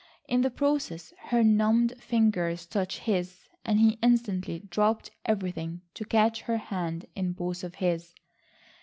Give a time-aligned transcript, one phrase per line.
[0.27, 6.41] In the process her numbed fingers touched his, and he instantly dropped everything to catch
[6.41, 8.15] her hand in both of his.